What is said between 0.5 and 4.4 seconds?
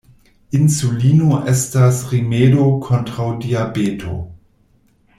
Insulino estas rimedo kontraŭ diabeto.